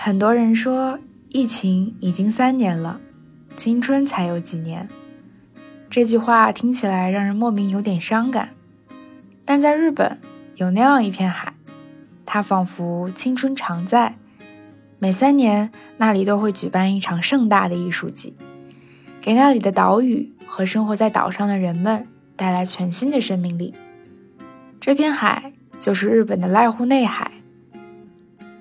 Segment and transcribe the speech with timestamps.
[0.00, 3.00] 很多人说，疫情已经三年了，
[3.56, 4.88] 青春才有几年。
[5.90, 8.50] 这句话听起来让人莫名有点伤感。
[9.44, 10.20] 但在日本，
[10.54, 11.52] 有那样一片海，
[12.24, 14.16] 它仿佛青春常在。
[15.00, 18.36] 每三年，那里都会举办一场盛大的艺术季，
[19.20, 22.06] 给那里的岛屿和生活在岛上的人们
[22.36, 23.74] 带来全新的生命力。
[24.80, 27.32] 这片海就是日本的濑户内海。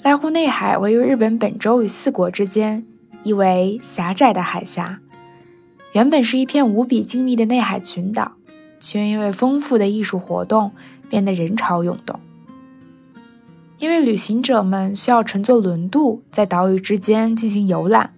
[0.08, 2.86] 濑户内海位于日本本州与四国之间，
[3.24, 5.02] 意为狭窄的海峡。
[5.92, 8.32] 原本是一片无比静谧的内海群岛，
[8.80, 10.72] 却因为丰富的艺术活动
[11.10, 12.22] 变得人潮涌动。
[13.80, 18.14] 因为旅行者们需要乘坐轮渡在岛屿之间进行游览，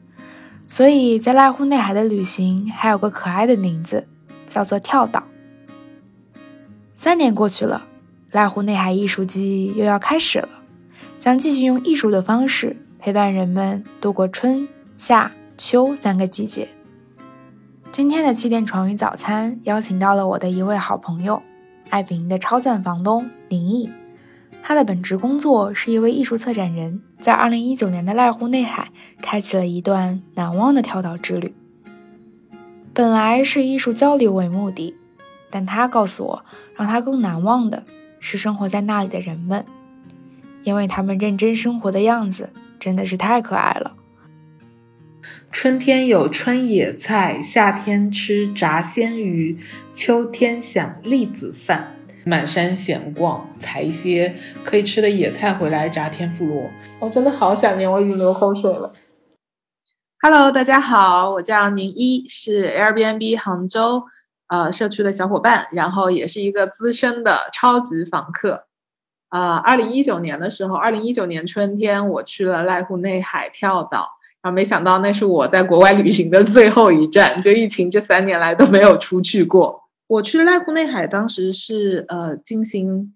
[0.67, 4.08] 所以在濑户内海的旅行还有个可爱的名字，
[4.45, 5.23] 叫做跳岛。
[6.94, 7.88] 三年过去了，
[8.31, 10.49] 濑户内海艺术季又要开始了。
[11.19, 16.69] 将继续用艺术的方式陪伴人们度过春夏秋三个季节。
[17.91, 21.41] 今天的气垫床与早餐邀请到了我的一位好朋友，
[21.89, 23.89] 爱彼迎的超赞房东林毅。
[24.63, 28.91] 他的本职工作是一位艺术策展人，在2019年的濑户内海
[29.22, 31.53] 开启了一段难忘的跳岛之旅。
[32.94, 34.95] 本来是艺术交流为目的，
[35.49, 37.83] 但他告诉我，让他更难忘的
[38.19, 39.66] 是生活在那里的人们。
[40.63, 43.95] 因为他们认真生活的样子真的是太可爱了。
[45.51, 49.57] 春天有春野菜，夏天吃炸鲜鱼，
[49.95, 51.95] 秋天想栗子饭。
[52.25, 56.69] 满山闲逛，采一些可以吃的野菜回来炸天妇罗。
[56.99, 58.94] 我真的好想念，我已经流口水了。
[60.21, 64.03] Hello，大家好，我叫宁一，是 Airbnb 杭州
[64.47, 68.66] 呃社区的小伙伴，然后也是一个资深的超级访客。
[69.30, 79.84] 呃，二零一九年的时候，二零一九年春天，我去了濑户内海跳岛，然后没想到那是我在国外旅行的最后一站，就疫情这三年来都没有出去过。
[80.07, 83.13] 我去濑户内海，当时是呃进行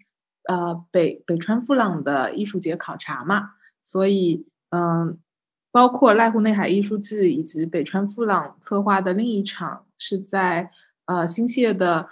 [0.47, 3.51] 呃北北川富朗的艺术节考察嘛，
[3.81, 5.18] 所以嗯，
[5.72, 10.69] 包括濑户内海艺术季以及北川富朗策划的另一场是在
[11.07, 12.09] 呃新泻的。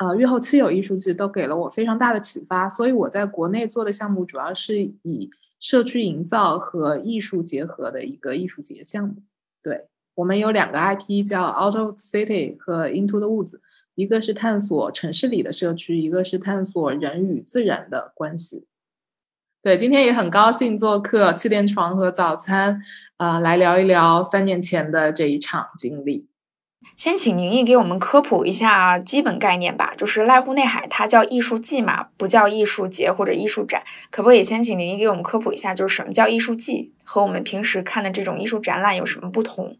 [0.00, 9.16] 呃，月后七友艺术季都给了我非常大的启发，所以我在国内做的项目主要是以社区营造和艺术结合的一个艺术节项目。
[9.62, 13.58] 对我们有两个 IP 叫 Out of City 和 Into the Woods，
[13.96, 18.66] 一个是探索城市里的社区，一个是探索人与自然的关系。
[19.60, 22.80] 对，今天也很高兴做客气垫床和早餐，
[23.16, 26.28] 呃，来聊一聊三年前的这一场经历。
[26.98, 29.92] 先请宁毅给我们科普一下基本概念吧。
[29.96, 33.84] 就是濑户内海，它叫艺术季嘛，不叫艺术节或者艺术展。
[34.10, 39.76] 可不可以先请宁毅给我们科普一下，就是什么叫艺术季，和我们平时看的这种艺术展览有什么不同？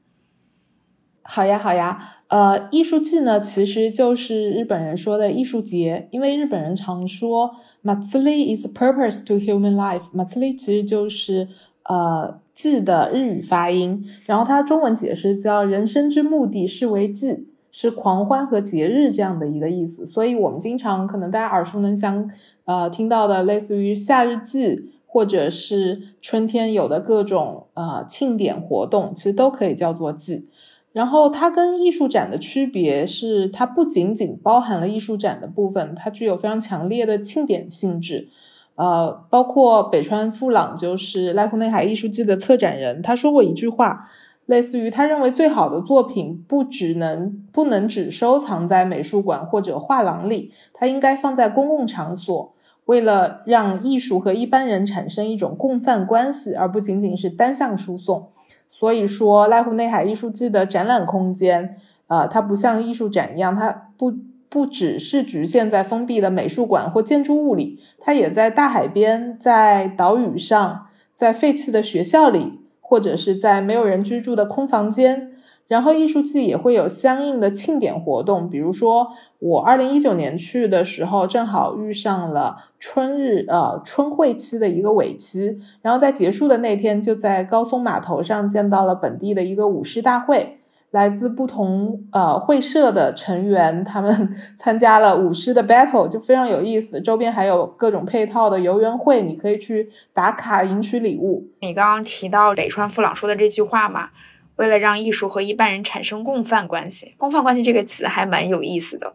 [1.23, 2.21] 好呀，好呀。
[2.29, 10.13] 呃，艺术季呢，其实就是日本人说的艺术节，因为日本人常说 “matsuri is purpose to human life”。
[10.15, 11.49] matsuri 其实就是
[11.89, 12.41] 呃。
[12.59, 20.05] 祭的日语发音，然后它中文解释叫“人生之目的是为祭”，是狂欢和节日这样的一个意思。
[20.05, 22.29] 所以，我们经常可能大家耳熟能详，
[22.65, 30.49] 呃，听到的类似于夏日祭，或者是春天有的各种呃庆典活动，其实都可以叫做祭。
[30.93, 38.31] 然后，它跟艺术展的区别是，它不仅仅包含了艺术展的部分，它具有非常强烈的庆典性质。
[38.79, 44.09] 呃，包括北川富朗就是濑户内海艺术季的策展人，他说过一句话，
[44.47, 58.29] 类似于他认为最好的作品不只能不能只收藏在美术馆或者画廊里，它应该放在公共场所，为了让艺术和一般人产生一种共犯关系，而不仅仅是单向输送。
[58.69, 64.15] 所以说，濑户内海艺术季的展览空间，呃，它不像艺术展一样，它不。
[64.49, 75.33] 不只是局限在封闭的美术馆或建筑物里，它也在大海边、在岛屿上、在废弃的学校里，或者是在没有人居住的空房间。
[75.67, 79.09] 然后艺术季也会有相应的庆典活动，比如说
[79.39, 90.58] 我二零一九年去的时候，正好遇上了春日呃春会期的一个尾期，然后在结束的那天，就在高松码头上见到了本地的一个舞狮大会。
[90.91, 97.01] 来自不同呃会社的成员，他们 参加了舞狮的 battle，就非常有意思。
[97.01, 101.47] 周边还有各种配套的游园会，你可以去打卡赢取礼物。
[101.61, 104.09] 你刚刚提到北川富朗说的这句话嘛，
[104.57, 109.13] 为了让艺术和一般人产生共犯关系，共犯关系这个词还蛮有意思的。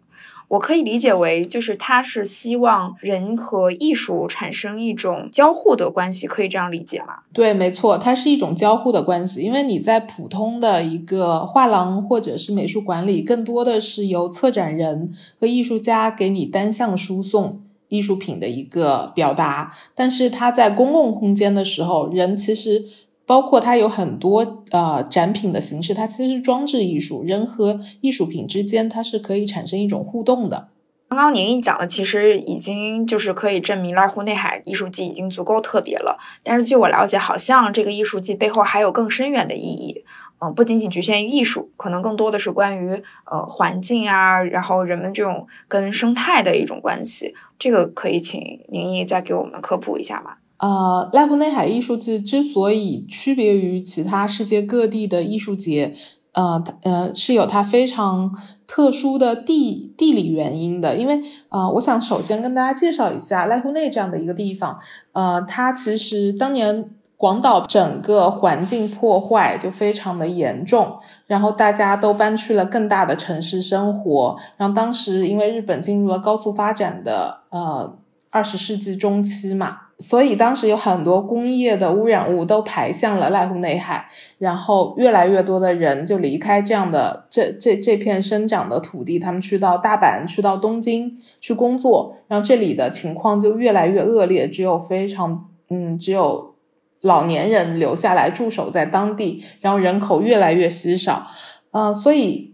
[0.49, 7.19] 我可以理解为，就是他是希望人和艺术产生一种交互的关系，可以这样理解吗？
[7.33, 9.41] 对，没错，它是一种交互的关系。
[9.41, 22.85] 因为你在普通的一个画廊或者是美术馆里，更多的是由策展人和艺术家给你单向输送艺术品的一个表达，但是他在公共空间的时候，人其实。
[23.25, 30.69] 包括它有很多呃展品的形式，它其实是装置艺术，人和艺术品之间它是可以产生一种互动的。
[31.09, 36.17] 刚刚您一讲的，其实已经就是可以证明濑户内海艺术季已经足够特别了。
[36.41, 40.03] 但是据我了解，好像这个艺术季背后还有更深远的意义，
[40.39, 47.35] 嗯，不仅仅局限于艺术，可能更多的是关于呃环境啊，然后人们这种跟生态的一种关系。
[47.59, 50.37] 这个可以请宁毅再给我们科普一下吗？
[50.63, 55.91] 呃，濑户内海艺术节之所以区别于其他世界各地的艺术节，
[56.31, 58.31] 呃，呃，是有它非常
[58.65, 60.95] 特殊的地地理原因的。
[60.95, 61.19] 因为，
[61.49, 64.79] 呃，我想首先跟大家介绍一下濑户内这样的一个地方。
[65.11, 74.37] 呃，它其实当年广岛整个环境破坏就非常的严重，然后大家都搬去了更大的城市生活。
[74.55, 77.97] 然后当时因为日本进入了高速发展的呃
[78.33, 79.81] 二十世纪中期嘛。
[79.99, 84.07] 所以当时有很多工业的污染物都排向了濑户内海，
[84.37, 96.55] 然后越来越多的人就离开这样的这这这片生长的土地，他们去到大阪、去到东京去工作，然后这里的情况就越来越恶劣，只有非常嗯，只有
[96.99, 101.27] 老年人留下来驻守在当地，然后人口越来越稀少，
[101.71, 102.52] 呃，所以。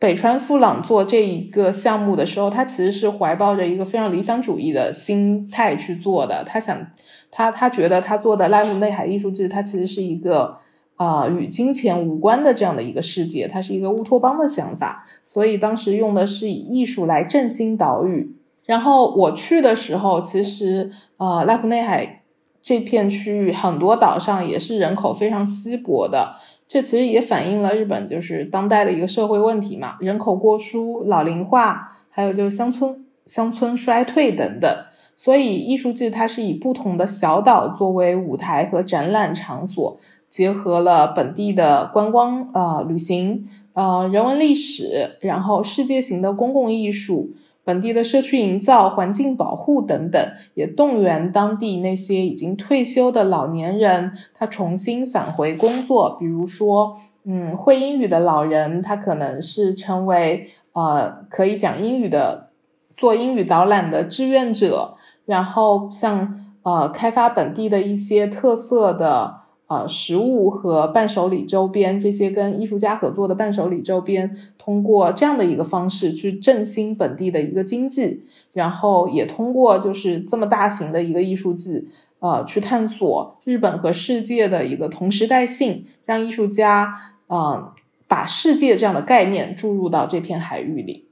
[0.00, 6.42] 北川富朗做这一个项目的时候，他其实是怀抱着一个非常理想主义的心态去做的。
[6.42, 6.86] 他想，
[7.30, 10.56] 他他觉得他做的濑户内海艺术季，它其实是一个
[10.96, 15.04] 啊与金钱无关的这样的一个世界，它是一个乌托邦的想法。
[15.22, 18.34] 所以当时用的是以艺术来振兴岛屿。
[18.64, 22.22] 然后我去的时候，其实呃濑户内海
[22.62, 26.36] 这片区域很多岛上也是人口非常稀薄的。
[26.70, 34.70] 这其实也反映了日本就是当代的一个社会问题嘛，人口过疏、老龄化，还有就是乡村乡村衰退等等。
[35.16, 47.30] 所以艺术季它是以不同的小岛作为舞台和展览场所，结合了本地的观光呃旅行呃人文历史，然后世界型的公共艺术。
[47.64, 56.16] 本地的社区营造、环境保护等等，也动员当地那些已经退休的老年人，他重新返回工作。
[56.18, 62.50] 比如说，嗯，会英语的老人，他可能是成为呃可以讲英语的，
[62.96, 64.96] 做英语导览的志愿者。
[65.26, 69.39] 然后像呃开发本地的一些特色的。
[69.70, 81.86] 呃，食物和伴手礼周边这些跟艺术家合作的伴手礼周边，通过这样的一个方式去振兴本地的一个经济，然后也通过就是这么大型的一个艺术季，
[82.18, 86.92] 呃，去探索日本和世界的一个同时代性，让艺术家
[87.28, 87.70] 嗯
[88.08, 91.06] 把世界这样的概念注入到这片海域里。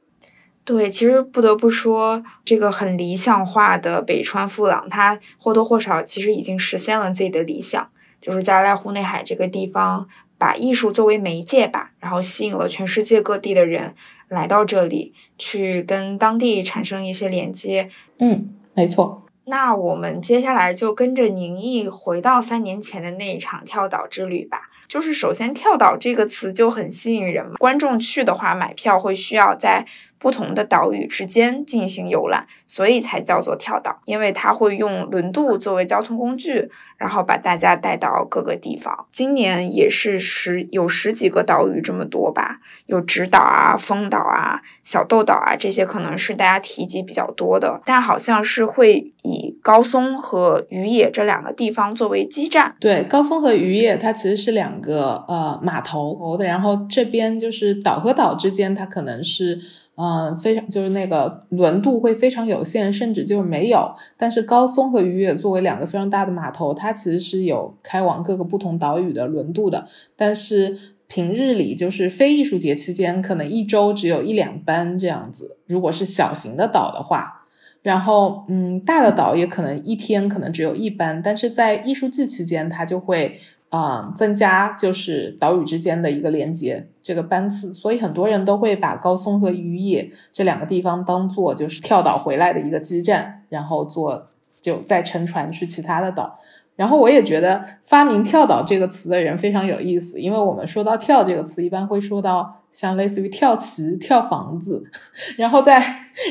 [0.64, 7.88] 对，其实不得不说，这个很理想化的北川富朗，他或多或少其实已经实现了自己的理想。
[8.20, 13.94] 就是在濑户内海这个地方，把艺术作为媒介吧，然后吸引了全世界各地的人
[14.28, 17.90] 来到这里，去跟当地产生一些连接。
[18.18, 19.24] 嗯，没错。
[19.44, 24.68] 那我们接下来就跟着宁毅回到三年前的那一场跳岛之旅吧。
[24.86, 29.86] 就是首先“跳岛”这个词就很吸引人嘛，观众去的话买票会需要在。
[30.18, 39.06] 不同的岛屿之间进行游览，所以才叫做跳岛，因为它会用轮渡作为交通工具，然后把大家带到各个地方。
[39.12, 47.80] 今年也是十有十几个岛屿这么多吧，有直岛啊、风岛啊、小豆岛啊，这些可能是大家提及比较多的。
[47.84, 52.74] 但好像是会以高松和鱼野这两个地方作为基站。
[52.80, 59.60] 对，高松和鱼野它其实是两个呃码头的，然后这边就是岛和岛之间，它可能是。
[60.00, 63.96] 嗯，非常就是那个轮渡会非常有限，甚至就是没有。
[64.16, 69.88] 但是高松和鱼野作为两个非常大的码头，它其实是有开往各个不同岛屿的轮渡的。
[70.14, 70.78] 但是
[71.08, 75.56] 平日里就是非艺术节期间，可能一周只有一两班这样子。
[75.66, 77.46] 如果是小型的岛的话，
[77.82, 81.20] 然后嗯，大的岛也可能一天可能只有一班。
[81.24, 83.40] 但是在艺术季期间，它就会。
[83.70, 94.28] 啊，增加就是岛屿之间的一个连接，这个班次，所以很多人都会把高松和鱼野这两个地方当做就是跳岛回来的一个基站，然后做
[94.60, 96.38] 就再乘船去其他的岛。
[96.78, 104.84] 然后我也觉得发明“跳岛”这个词的人非常有意思，因为我们说到“跳”这个词，一般会说到像类似于跳棋、跳房子，
[105.36, 105.82] 然后在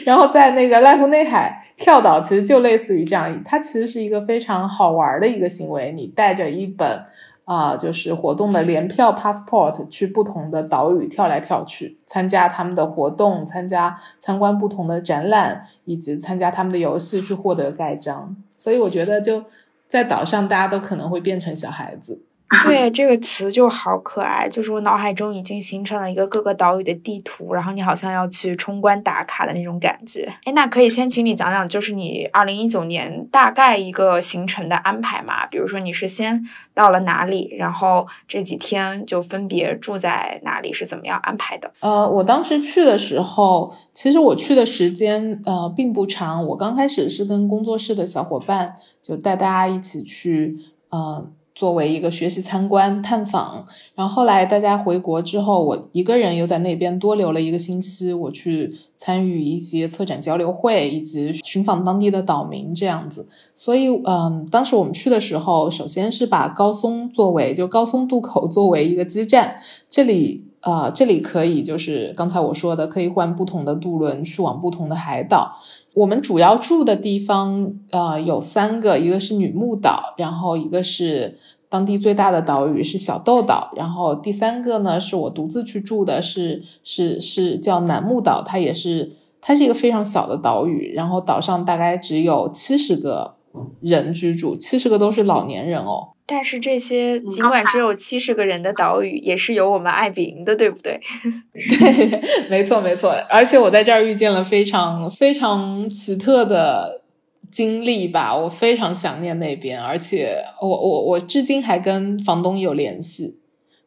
[0.05, 5.91] 然后在那个濑户内海跳岛，其实就类似于这样，它其实是一个非常好玩的一个行为。
[5.91, 7.03] 你带着一本
[7.43, 18.37] 啊，就是活动的联票 passport 去不同的岛屿跳来跳去，参加他们的活动，参加参观不同的展览，以及参加他们的游戏去获得盖章。
[18.55, 19.43] 所以我觉得就。
[19.87, 22.26] 在岛上，大家都可能会变成小孩子。
[22.63, 30.33] 对这个词就好可爱，就是我脑海中已经形成了一个各个岛屿的地图，然后你好像要去冲关打卡的那种感觉。
[30.45, 35.45] 哎，那可以先请你讲讲，就是你二零一九年大概一个行程的安排嘛？
[35.47, 36.41] 比如说你是先
[36.73, 41.71] 到了哪里，然后这几天就分别住在哪里，是怎么样安排的？
[41.81, 50.55] 呃，我当时去的时候，其实我去的时间呃并不长，我刚开始是跟工作室的小伙伴就带大家一起去，
[50.89, 51.29] 呃。
[51.57, 63.27] 作为一个学习参观探访，然后后来大家回国之后，我一个人又在那边多留了一个星期，我去参与一些策展交流会，以及寻访当地的岛民这样子。
[63.55, 69.57] 所以，嗯，当时我们去的时候，首先是把高松作为就高松渡口作为一个基站，
[69.89, 70.46] 这里。
[70.67, 75.57] 啊，这里可以就是刚才我说的，可以换不同的渡轮去往不同的海岛。
[75.93, 81.37] 我们主要住的地方啊有三个，一个是女木岛，然后一个是
[81.69, 93.35] 当地最大的岛屿是小豆岛，然后第三个呢是我独自去住的，是是是叫楠木岛，它也是它是一个非常小的岛屿，然后岛上大概只有七十个
[93.79, 96.09] 人居住，七十个都是老年人哦。
[96.29, 100.99] 但是这些尽管只有七十个人的岛屿，也是有我们爱比营的，对不对？
[101.79, 103.11] 对，没错没错。
[103.29, 107.03] 而且我在这儿遇见了非常非常奇特的
[107.49, 113.39] 经历吧，我非常想念那边，而且我我我至今还跟房东有联系。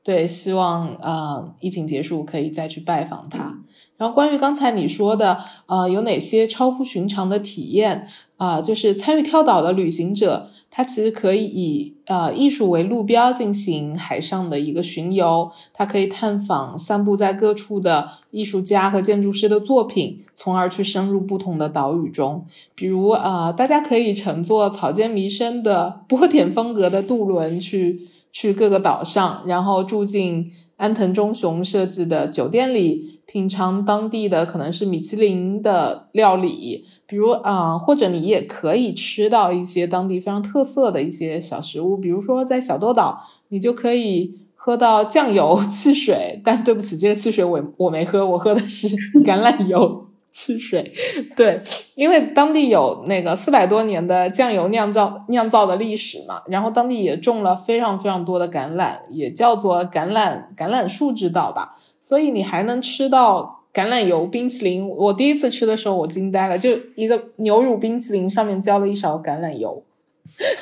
[0.02, 3.58] 对，希望啊疫情结束可以再去拜访他。
[3.98, 8.08] 然后关于刚才你说的，呃，有哪些超乎寻常的体验？
[8.40, 22.46] 啊，就是参与跳岛的旅行者，他其实可以以呃艺术为路标进行海上的一个巡游，他可以探访散布在各处的艺术家和建筑师的作品，从而去深入不同的岛屿中。
[22.74, 28.00] 比如啊，大家可以乘坐草间弥生的波点风格的渡轮去
[28.32, 30.50] 去各个岛上，然后住进。
[30.80, 43.18] 安藤忠雄设计的酒店里，品尝当地的可能是米其林的料理，比如啊，或者你也可以吃到一些当地非常特色的一些小食物，比如说在小豆岛，
[43.48, 48.88] 你就可以喝到酱油 汽水，但对不起，这个汽水我我没喝，我喝的是
[49.22, 50.06] 橄榄油。
[50.30, 50.92] 汽水，
[51.34, 51.60] 对，
[51.94, 64.88] 因为当地有那个四百多年的酱油酿造酿造的历史嘛，然后当地也种了非常非常多的橄榄，也叫做橄榄橄榄树之岛吧，所以你还能吃到橄榄油冰淇淋。
[64.88, 69.82] 我第一次吃的时候我惊呆了，就一个牛乳冰淇淋上面浇了一勺橄榄油，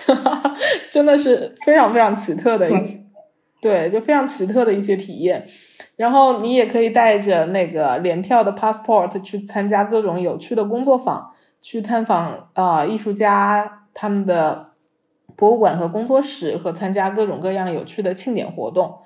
[0.90, 2.82] 真的是非常非常奇特的一，
[3.60, 5.46] 对，就非常奇特的一些体验。
[5.99, 14.69] 然后你也可以带着那个联票的 passport 去参加各种有趣的工作坊，去探访啊艺术家他们的
[15.35, 19.00] 博物馆和工作室，和参加各种各样有趣的庆典活动。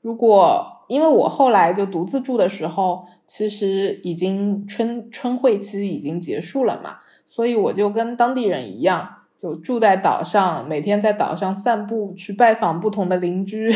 [0.00, 13.70] 如果因为我后来就独自住的时候，其实已经春春会期已经结束了嘛，所以我就跟当地人一样，就住在岛上，每天在岛上散步，去拜访不同的邻居。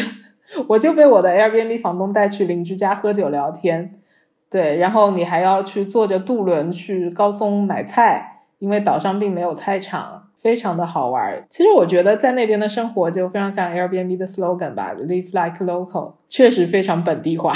[0.68, 4.00] 我就被我的 Airbnb 房东带去邻居家喝酒聊天，
[4.50, 11.42] 对，然后你还要去坐着渡轮去高松买菜，因为岛上并没有菜场，非常的好玩。
[11.48, 17.52] 其实我觉得在那边的生活就非常像 Airbnb 的 slogan 吧，Live like local，确实非常本地化。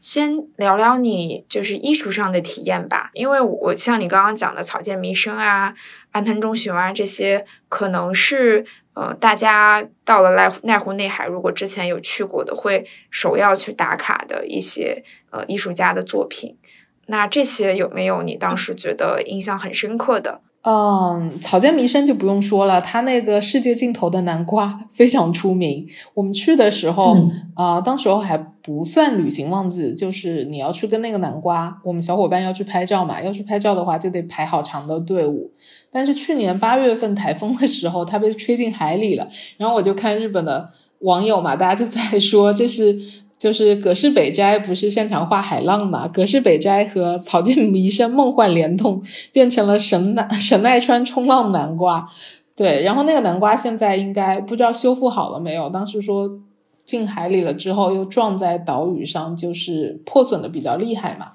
[0.00, 5.74] 先聊聊你就是艺术上的体验吧，因为我像你刚刚讲的草间弥生啊、
[6.12, 8.64] 安藤忠雄啊这些，可能是。
[8.94, 16.58] 呃，大家到了濑奈湖内海，如果之前有去过的，会首要去打卡的一些呃艺术家的作品。
[17.06, 20.42] 那这些有没有你当时觉得印象很深刻的？
[20.62, 25.86] 嗯，草间弥生就不用说了，他那个世界尽头的南瓜 非常出名。
[26.12, 27.16] 我们去的时候，
[27.54, 35.50] 啊，当时候还不算旅行旺季，就是你要去跟那个南瓜，我们小伙伴要去拍照嘛，要去拍照的话就得排好长的队伍。
[35.90, 39.26] 但是去年八月份台风的时候，它被吹进海里了，
[39.56, 43.00] 然后我就看日本的网友嘛，大家就在说这是。
[43.40, 46.06] 就是葛饰北斋不是擅长画海浪嘛？
[46.06, 52.06] 葛饰北斋和草间弥生梦幻联动，变成了神奈神奈川冲浪南瓜。
[52.54, 55.70] 对，然后那个南瓜现在应该不知道修复好了没有。
[55.70, 56.38] 当时说
[56.84, 61.32] 进海里了之后又撞在岛屿上，就是破损的比较厉害嘛。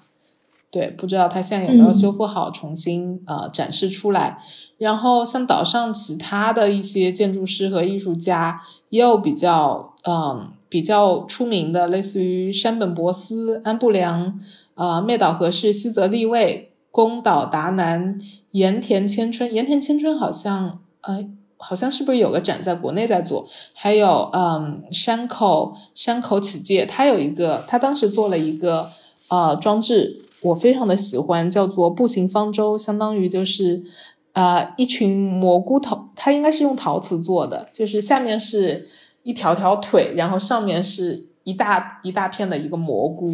[0.70, 4.38] 对，不知道它现在有没有修复好，重新呃展示出来。
[4.78, 14.40] 然后像岛上其他的一些建筑师和艺术家也有比较嗯比较出名的，类似于山本博司、安部良、
[14.76, 18.20] 呃灭岛和世、西泽立卫、宫岛达南、
[18.52, 19.54] 盐田千春。
[19.54, 20.80] 盐田千春好像。
[21.08, 21.24] 呃，
[21.58, 23.48] 好像是不是有个展在国内在做？
[23.76, 28.90] 还有，嗯，山口山口启介，他有一个，他当时做了一个
[29.28, 33.84] 呃装置，我非常的喜欢，叫做步行方舟，相当于就是
[34.34, 38.88] 呃一群蘑菇头，它应该是用陶瓷做的，就是下面是
[39.26, 43.34] 一条条腿，然后上面是一大一大片的一个蘑菇。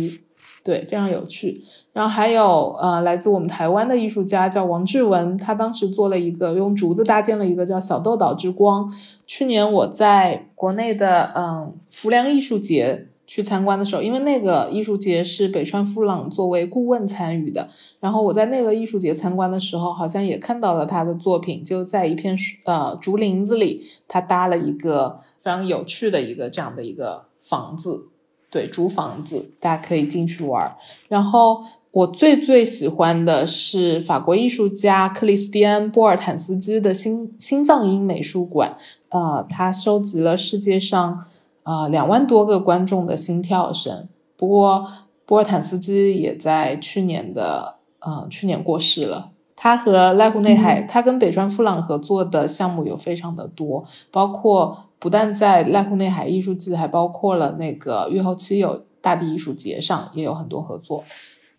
[0.63, 1.60] 对，非常有趣。
[1.91, 8.89] 然后还有呃，来自我们台湾的艺术家叫王志文，他当时做了一个用竹子搭建了一个叫小豆岛之光。
[9.25, 17.65] 去年我在国内的嗯浮梁艺术节去参观的时候，因为那个艺术节是北川富朗作为顾问参与的，
[18.01, 22.35] 然后我在那个艺术节参观的时候，好像也看到了他的作品，就在一片
[22.65, 28.09] 呃竹林子里，他搭了一个非常有趣的一个这样的一个房子。
[28.50, 30.75] 对，竹房子，大家可以进去玩。
[31.07, 38.75] 然后我最最喜欢的是法国艺术家克里斯蒂安·波尔坦斯基的心心脏音美术馆。
[39.07, 41.25] 呃，他收集了世界上
[41.63, 44.08] 呃两万多个观众的心跳声。
[44.38, 44.88] 不过
[45.25, 49.32] 波尔坦斯基也在去年的呃去年过世了。
[49.56, 61.03] 他和濑户内海，他跟北川富朗合作的项目有非常的多，包括不但在濑户内海艺术季，还包括了那个月后期有大地艺术节上也有很多合作。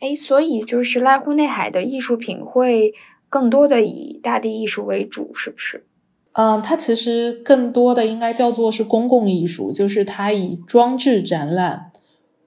[0.00, 2.92] 哎，所以就是濑户内海的艺术品会
[3.28, 5.86] 更多的以大地艺术为主，是不是？
[6.32, 11.92] 嗯，它其实更多的应该叫做是公共艺术，就是它以装置展览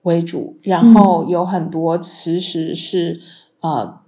[0.03, 3.19] 为主，然后有很多其实是
[3.61, 3.99] 呃。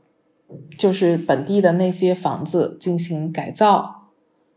[0.78, 4.12] 就是本地的那些房子进行改造，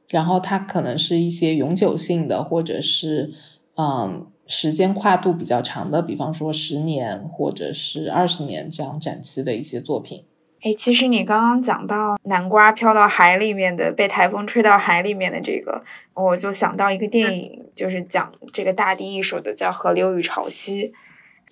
[0.07, 3.33] 然后它可能是一些永久性的，或者是
[3.75, 10.23] 嗯时间跨度比较长的，比方说十年或者是二十年这样展期的一些作品。
[10.63, 15.83] 哎，其实你刚刚讲到南瓜飘到海里面的，被台风吹到海里面的这个，
[16.15, 20.89] 我就想到一个电影，就是讲这个大地艺术的，叫《河流与潮汐》。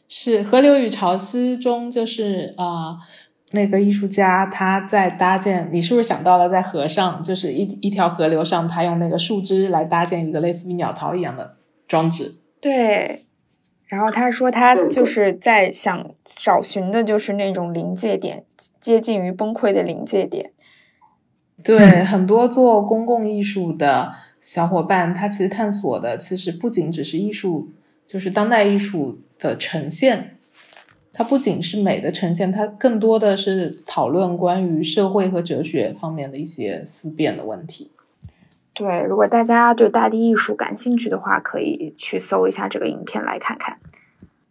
[0.08, 2.98] 是《河流与潮汐》中，就是啊。
[3.52, 11.56] 那个艺术家他在搭建，你是不是想到了在河上，就是一一条河流上，他用那个树枝来搭建一个类似于鸟巢一样的
[11.88, 12.36] 装置？
[12.60, 13.24] 对。
[13.86, 18.44] 然后他说他就是在想找寻的就是那种临界点，
[18.88, 20.52] 接近于崩溃的临界点。
[21.62, 27.68] 对， 很多做公共艺术的小伙伴，他其实探索的其实不仅只是艺术，
[28.06, 30.38] 就是当代艺术的呈现。
[31.12, 37.90] 它不仅是美的呈现，它更多的是讨论关于社会和哲学方面的一些思辨的问题。
[38.72, 43.76] 对，如果大家对大地艺术感兴趣的话，可以去搜一下这个影片来看看。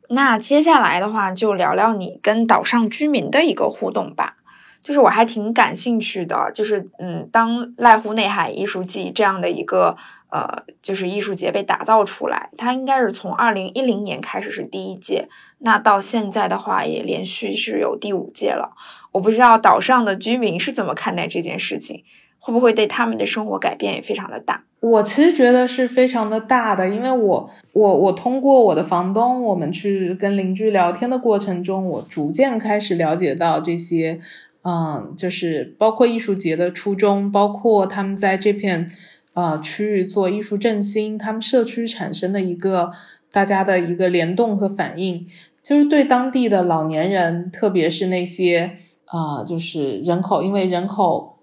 [0.09, 4.35] 那接下来的话，就聊聊你跟岛上居民的一个互动吧。
[4.81, 9.97] 就是我还挺感兴趣的，就是嗯，当濑户内海艺术季这样的一个。
[10.29, 10.45] 呃，
[10.81, 18.75] 就是艺术节被打造出来，它应该是从二零一零年开始是第一届，那到现在的话也连续是有第五届了。
[19.13, 22.03] 我不知道岛上的居民是怎么看待这件事情，
[22.47, 24.63] 会不会对他们的生活改变也非常的大？
[24.79, 34.21] 我其实觉得是非常的大的，因为我我我通过我的房东，我们去跟邻居聊天的过程中，我逐渐开始了解到这些，
[34.63, 38.89] 嗯，就是包括艺术节的初衷，包括他们在这片。
[39.33, 42.89] 呃，区域做艺术振兴，他们社区产生的一个
[43.31, 45.27] 大家的一个联动和反应，
[45.61, 51.36] 就是对当地的老年人，特别是那些啊，就是人口因为人口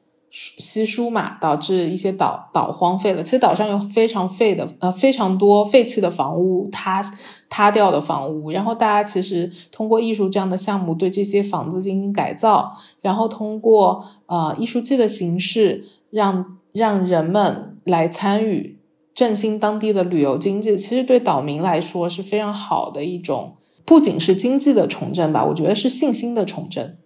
[0.58, 3.22] 稀疏嘛，导致一些岛岛荒废了。
[3.22, 7.02] 其实岛上有非常废的呃非常多废弃的房屋，塌
[7.48, 8.50] 塌掉的房屋。
[8.50, 17.70] 然后大家其实通过艺术这样的项目，对这些房子进行改造，然后通过呃艺术季的形式，让让人们。
[17.84, 18.78] 来参与
[19.14, 26.96] 振兴当地的旅游经济，其实对岛民来说是非常好的一种，不仅是经济的重振吧，我觉得是信心的重振。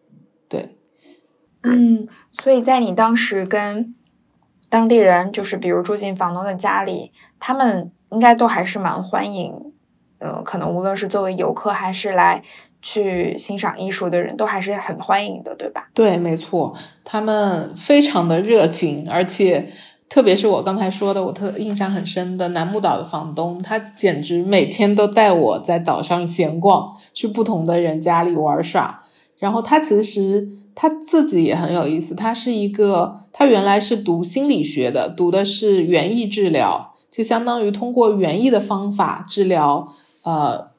[1.69, 3.95] 对，嗯，所以在你当时跟
[4.69, 9.55] 当地人，就是比如住进房东的家里，他们应该都还是蛮欢迎，
[10.19, 12.43] 呃，可能无论是作为游客还是来
[12.81, 15.89] 去欣赏艺术的人都还是很欢迎的，对吧？
[15.95, 19.69] 对，没错，他们非常的热情，而且。
[20.11, 29.03] 特别是我刚才说的，我特印象很深的楠木岛的房东，他简直每天都带我在岛上闲逛，去不同的人家里玩耍。
[29.37, 30.49] 然后他其实
[30.81, 39.89] 他自己也很有意思，他是一个，他原来是读心理学的，读的是园艺治疗，就相当于通过园艺的方法治疗，
[40.23, 40.71] 呃，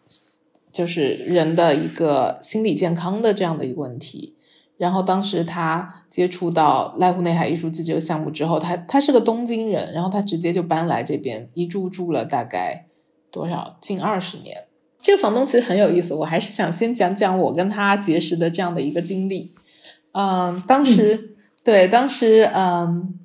[0.71, 4.35] 就是人的一个心理健康的这样的一个问题。
[4.77, 12.85] 然后当时他接触到濑户内海艺术季这个项目之后，他他是个东京人，然后他直接就搬来这边，一住住了大概
[13.29, 14.63] 多少近二十年。
[15.01, 19.51] 这个房东其实很有意思，我还是想先讲讲我跟他结识的这样的一个经历。
[20.11, 23.15] 嗯，当时对当时嗯。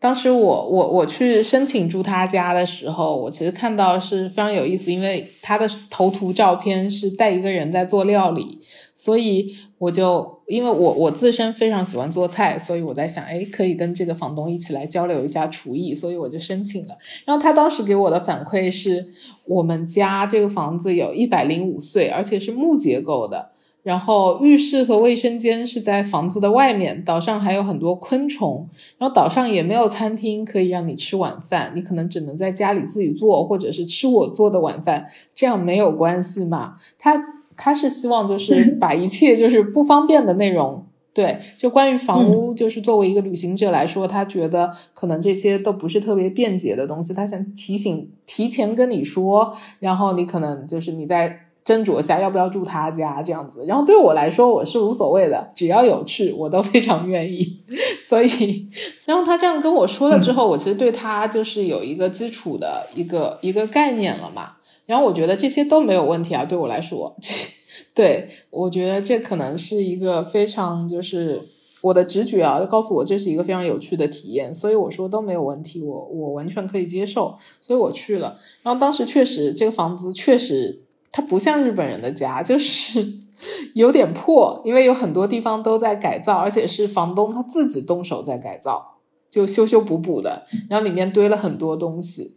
[0.00, 8.60] 当时我我我去申请住他家的时候，我其实看到是非常有意思，因为他的头图照片是带一个人在做料理，
[8.94, 16.96] 所以我就因为我我自身非常喜欢做菜，所以我在想，哎，可以跟这个房东一起来交流一下厨艺，所以我就申请了。
[17.24, 19.04] 然后他当时给我的反馈是，
[19.46, 23.50] 我们家这个房子有一百零五岁，而且是木结构的。
[23.88, 36.74] 然后浴室和卫生间是在房子的外面，岛上还有很多昆虫，然后岛上也没有餐厅可以让你吃晚饭，你可能只能在家里自己做，或者是吃我做的晚饭，这样没有关系嘛？
[36.98, 37.18] 他
[37.56, 51.46] 他是希望就是把一切就是不方便的内容，对，就关于房屋，就是作为一个旅行者来说，他觉得可能这些都不是特别便捷的东西，他想提醒提前跟你说，然后你可能就是你在。
[51.68, 57.62] 斟酌下要不要住他家这样子，然后对我来说我是无所谓的，只要有趣我都非常愿意。
[58.00, 58.70] 所以，
[59.04, 64.52] 然后他这样跟我说了之后，我其实对他就是有一个基础的一个一个概念了嘛。
[64.86, 67.14] 然后我觉得这些都没有问题啊，对我来说，
[67.94, 71.42] 对我觉得这可能是一个非常就是
[71.82, 78.38] 我的直觉啊，告诉我这是一个非常有趣的体验，所以我说都没有问题，我我完全可以接受，所以我去了。
[78.62, 80.84] 然后当时确实这个房子确实。
[81.10, 83.06] 它不像日本人的家，就是
[83.74, 88.98] 有点破，因为有很多地方都在改造，而且是房东他自己动手在改造，
[89.30, 92.36] 就修修补补的，然后里面堆了很多东西，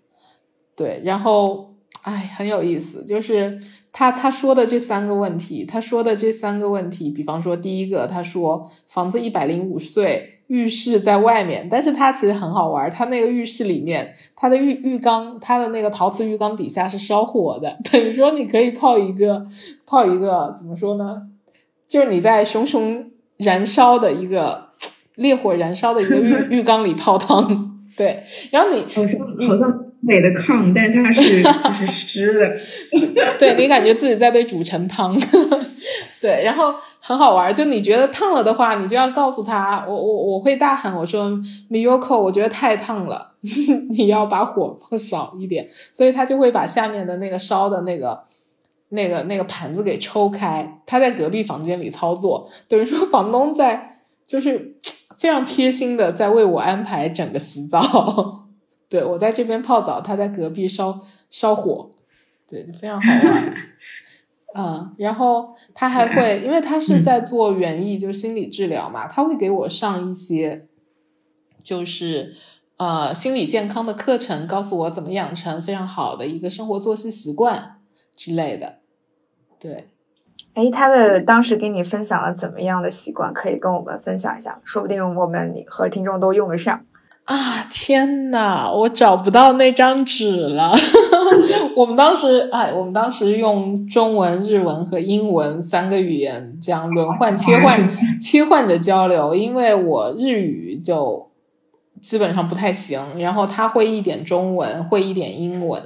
[0.76, 3.60] 对，然后哎，很有意思，就是
[3.92, 10.38] 他他说的这三个问题，他说的这三个问题，比方说第一个，他说房子一百零五岁。
[10.52, 12.92] 浴室在外面，但是它其实很好玩。
[12.92, 19.46] 它那个浴室里面，它的浴浴缸，它的那个陶瓷浴缸底下是烧火的， 等于说你可以泡一个
[19.86, 21.22] 泡一个怎么说呢？
[21.88, 24.72] 就是你在熊熊燃烧的一个
[25.16, 28.22] 烈火燃烧的一个浴 浴缸里泡汤，对。
[28.52, 35.16] 然后你好像好像美的炕，但是它是 就是湿的，对你感觉自己在被煮成汤。
[36.20, 41.32] 对，然后很好玩，就你觉得烫了的话，你就要告诉他，我我我会大喊，我说
[41.70, 43.32] Miyoko，我觉得太烫了，
[43.90, 48.22] 你要把火放少一点，所以他就会把下面的那个烧的那个
[48.90, 50.80] 那个那个盘子给抽开。
[50.86, 54.76] 他在隔壁房间里操作，等于说房东在就是
[55.18, 58.41] 非常贴心的在为我安排整个洗澡。
[58.92, 61.00] 对我在这边泡澡，他在隔壁烧
[61.30, 61.92] 烧火，
[62.46, 63.54] 对，就非常好玩。
[64.54, 70.68] 嗯，然后他还会，因为他是在做园艺，就是心理治疗嘛，他会给我上一些，
[71.64, 72.34] 就是
[72.76, 77.78] 呃心理健康的课程，告诉我怎么养成非常好的一个生活作息习惯
[78.14, 78.80] 之类的。
[79.58, 79.88] 对，
[80.54, 86.86] 哎，他的当时给你分享了怎么样的习惯，可以跟我们分享一下，说不定我们和听众都用得上。
[87.26, 90.74] 啊天呐，我找不到那张纸了。
[91.78, 101.30] 我们当时，哎，我们当时用中文、日文和英文三个语言这样轮换切换 切换着交流，因为我日语就
[102.02, 105.82] 基本上不太行，然后他会一点中文，会一点英文，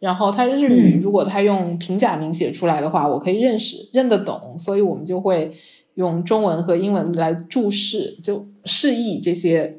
[0.00, 5.52] 然后他日语如果他用平假名写出来的话，我可以认识认得懂，所以我们就会
[5.94, 9.78] 用中文和英文来注释，就示意这些。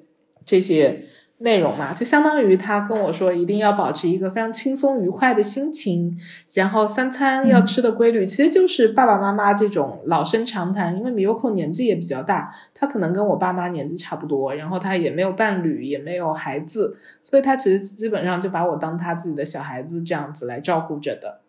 [0.49, 1.03] 这些
[1.41, 6.19] 内容嘛，就相当于他跟我说，一定要保持一个非常轻松愉快的心情，
[6.53, 10.97] 然后三餐要吃的规律，其实就是爸爸妈妈这种老生常谈。
[10.97, 21.41] 因为米尤克年纪也比较大，他可能跟我爸妈年纪差不多，然后他也没有伴侣，也没有孩子，所以他其实基本上就把我当他自己的小孩子这样子来照顾着的。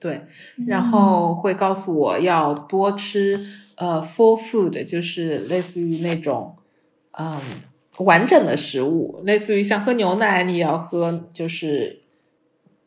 [0.00, 0.22] 对，
[0.66, 3.38] 然后会告诉我要多吃
[3.76, 6.56] 呃 full food，就是类似于那种。
[7.18, 7.40] 嗯，
[7.98, 12.02] 完整的食物，类似于像喝牛奶，你也要喝，就是，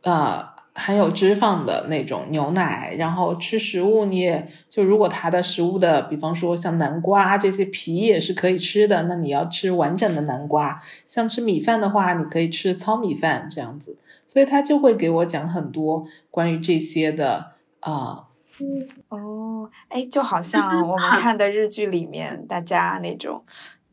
[0.03, 10.81] 呃，含有脂肪的那种牛奶，然后吃食物，你也就如果它的食物的，比方说像南瓜这些皮也是可以吃的，那你要吃完整的南瓜。
[11.07, 13.97] 像吃米饭的话，你可以吃糙米饭这样子。
[14.27, 18.27] 所以他就会给我讲很多关于这些的啊。
[19.07, 23.43] 哦，哎，就好像我们 看的日剧里面，大家那种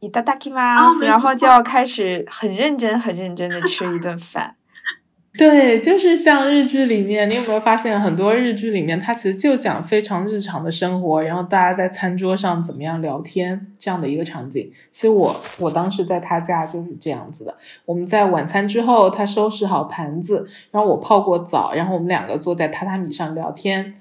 [0.06, 0.88] 伊达达基吗？
[1.02, 4.54] 然后就要开始很认真、很认真的吃一顿饭。
[5.36, 14.72] 对，就是像日剧里面，你有没有发现很多日剧里面，它其实就讲非常日常的生活，然后大家在餐桌上怎么样聊天这样的一个场景。
[14.92, 17.56] 其实我我当时在他家就是这样子的。
[17.84, 23.96] 我们在晚餐之后，他收拾好盘子，然后我泡过澡，然后我们两个坐在榻榻米上聊天。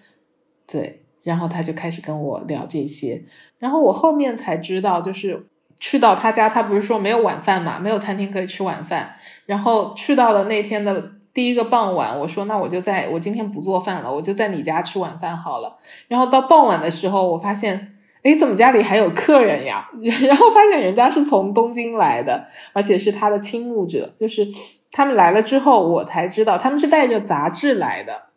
[0.72, 3.26] 对，然后他就开始跟我聊这些，
[3.60, 5.48] 然后我后面才知道，就是
[5.80, 11.12] 去到他家，他不是说没有晚饭嘛，没有餐厅可以吃晚饭，然后去到的那天的。
[11.36, 15.80] 第一个傍晚，我说那我就在我今天不做饭了，我就在你家吃晚饭好了。
[16.08, 19.90] 然后到傍晚的时候，我发现，哎，怎么家里还有客人呀？
[20.26, 24.14] 然后发现人家是从东京来的，而且是他的倾慕者。
[24.18, 24.48] 就是
[24.94, 28.28] 他们来了之后，我才知道他们是带着杂志来的。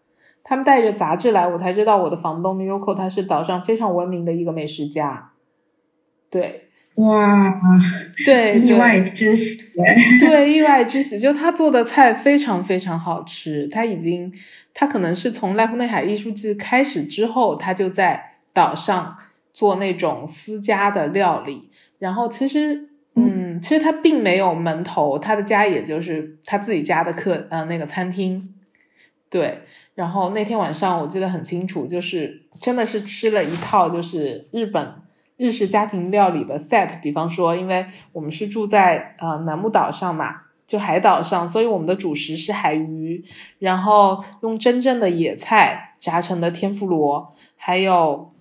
[0.42, 5.30] 他们带着杂志来，我才知道我的房东 Miyoko 他是岛上非常闻名的一个美食家。
[6.32, 6.67] 对。
[6.98, 7.60] 哇，
[8.26, 9.62] 对，意外之喜，
[10.18, 13.68] 对，意外之喜，就他做的菜非常非常好吃。
[13.68, 14.32] 他已经，
[14.74, 19.16] 他可能是从濑户内海艺术季开始之后，他就在岛上
[19.52, 21.70] 做那种私家的料理。
[22.00, 28.54] 然后其实，嗯，其实他并没有门头，他的家也就是他自己家的客，呃，那个餐厅。
[29.30, 29.60] 对，
[29.94, 34.94] 然后那天晚上我记得很清楚，就是真的是吃了一套，就是日本。
[35.38, 43.24] 日式家庭料理的 set，比方说，因为我们是住在呃南木岛上嘛，就海岛上，所以我们的主食是海鱼，
[43.60, 48.32] 然后用真正的野菜炸成的天妇罗，还有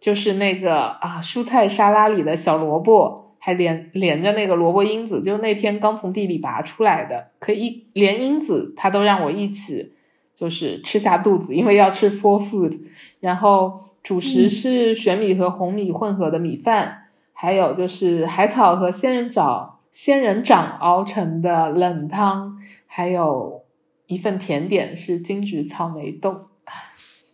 [0.00, 9.92] 就是那个啊蔬菜沙拉里的小萝卜，还连连着那个萝卜缨子，就那天刚从地里拔出来的，可以连缨子他都让我一起
[10.34, 12.80] 就是吃下肚子，因为要吃 full food，
[13.20, 13.87] 然后。
[14.08, 23.66] 主食是玄米和红米混合的米饭，还有就是海草和仙人掌仙人掌熬成的冷汤，还有
[24.06, 26.46] 一份甜点是金桔草莓冻。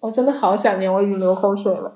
[0.00, 1.94] 我真的好想念，我已经流口水了。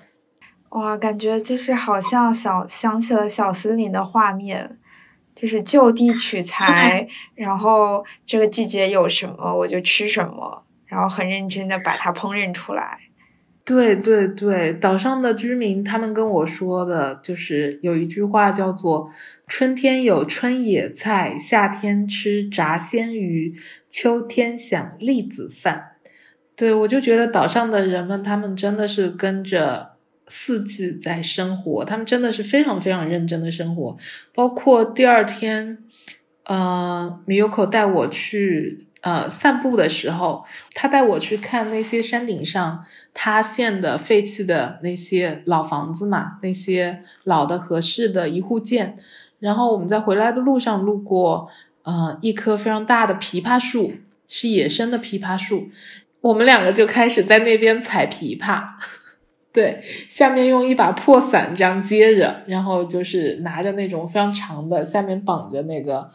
[0.68, 4.78] 哇，感觉就是好像小想起了小森林的画面，
[5.34, 13.00] 就是就地取 材，然后这个季节有什么我就吃什么，然后很认真的把它烹饪出来。
[13.68, 19.11] 对对对，岛上的居民他们跟我说的，就是有一句话叫做
[19.46, 23.54] “春天有春野菜，夏天吃炸鲜鱼，
[23.90, 25.96] 秋天享栗子饭”。
[26.57, 29.90] 对我就觉得岛上的人们，他们真的是跟着
[30.28, 33.98] 四季在生活，他们真的是非常非常认真的生活。
[34.35, 35.76] 包括第二天，
[36.44, 38.88] 呃，米尤口带我去。
[39.00, 42.84] 呃，散步的时候，他带我去看那些山顶上
[43.14, 48.98] 塌陷的废弃的那些老房子嘛，那些老的合适的一户建。
[49.38, 51.48] 然后我们在回来的路上路过，
[51.84, 53.92] 呃，一棵非常大的枇杷树，
[54.26, 55.68] 是野生的枇杷树。
[56.20, 58.64] 我们两个就开始在那边采枇杷，
[59.54, 66.08] 对，下面用一把破伞这样接着，然后就是拿着那种非常长的，下面绑着那个。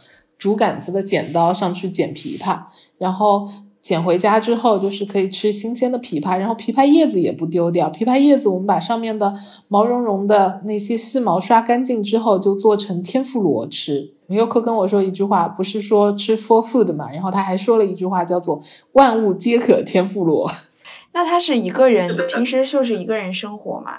[0.43, 2.63] 竹竿子的剪刀上去剪枇杷，
[2.97, 3.47] 然后
[3.79, 7.89] 捡回家之后就是可以吃新鲜的枇杷，然后枇杷叶子也不丢掉。
[7.89, 9.33] 枇杷叶子我们把上面的
[9.69, 14.11] 毛茸茸的那些细毛刷干净之后，就做成天妇罗吃。
[14.27, 20.51] 米尤克跟我说一句话，不是说吃 for food 嘛，然后他还说了一句话，叫做万物皆可天妇罗。
[21.13, 23.91] 那他是一个人，平时就是一个人生活嘛？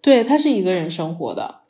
[0.00, 1.62] 对他是一个人生活的。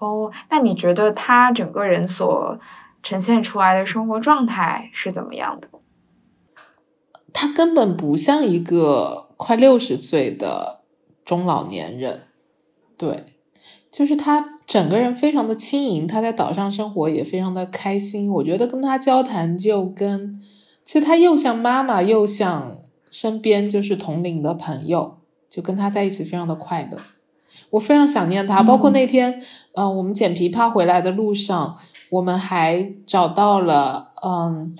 [0.00, 2.58] 哦，那你觉得他整个人所？
[3.04, 5.68] 呈现出来的生活状态是怎么样的？
[7.32, 10.80] 他根本不像一个快六十岁的
[11.24, 12.22] 中老年人，
[12.96, 13.24] 对，
[13.90, 18.30] 就是他整个人非常的轻盈，他在岛上生活也非常的开心。
[18.30, 20.40] 我觉得跟他交谈就跟，
[20.84, 22.78] 其实他又像妈妈，又像
[23.10, 25.18] 身边就是同龄的朋友，
[25.50, 26.98] 就跟他在一起非常的快乐。
[27.70, 29.42] 我非常想念他，包括那天，
[29.74, 31.76] 嗯，我们捡枇杷回来的路上。
[32.14, 34.76] 我们还找到了嗯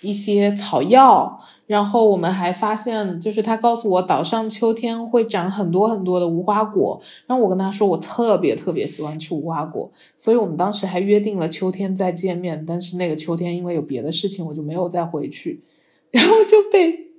[0.00, 15.62] 一些草药，然后我们还发现，就是他告诉我岛上秋天会长很多很多的无花果，然后我跟他说我特别特别喜欢吃无花果，所以我们当时还约定了秋天再见面，但是那个秋天因为有别的事情，我就没有再回去，
[16.10, 17.12] 然后就被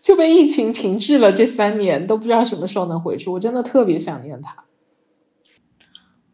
[0.00, 3.28] 就被疫情停滞了这三年，都不知道什么时候能回去。
[3.30, 4.64] 我真的特别想念他。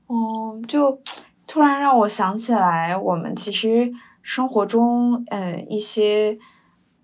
[0.08, 1.00] 哦，就
[1.56, 3.90] 突然让我想起来，我们其实
[4.20, 6.36] 生活中，嗯，一些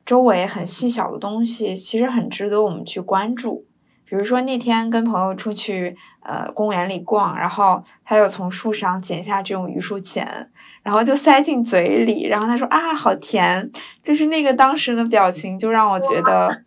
[0.04, 3.64] 周围很细小的东西，其实很值得我们去关注。
[4.04, 10.50] 比如说那天跟朋友出去，呃，公园里逛，然后他又从树上剪下这种榆树钱，
[10.82, 13.70] 然后就塞进嘴里，然后他说啊，好甜，
[14.02, 16.60] 就是那个当时的表情，就让我觉得，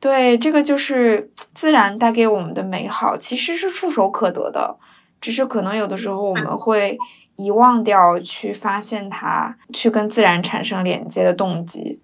[0.00, 4.78] 对，这个就是自然带给我们的美好，其实是触手可得的，
[5.22, 6.98] 只是可能有的时候我们会
[7.36, 12.02] 遗忘掉去发现它，去跟自然产生连接的动机。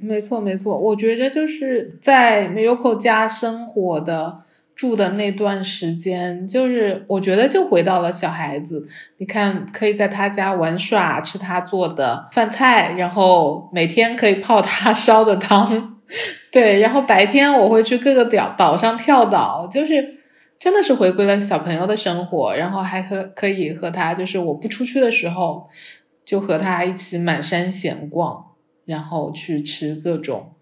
[0.00, 4.42] 没错，没错，我觉得就是在 Miyoko 家生活的
[4.76, 8.86] 住的那段时间，就是我觉得就回到了小孩子。
[9.16, 15.98] 你看，可以在他家玩耍，吃他做的饭菜，然后每天可以泡他 烧的汤，
[16.52, 20.17] 对，然后白天我会去各个岛岛上跳岛，就是
[20.58, 25.68] 真的是回归了小朋友的生活，然后还和可以和他，就是我不出去的时候，
[26.24, 28.44] 就和他一起满山闲逛。
[28.88, 30.54] 然后去吃各种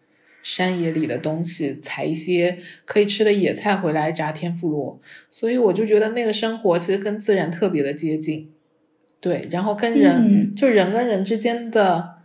[0.42, 8.50] 山野里的东西，采一些可以吃的野菜回来炸天妇罗，所以我就觉得那个生活其实跟自然特别的接近，
[9.20, 12.16] 对，然后跟人就人跟人之间的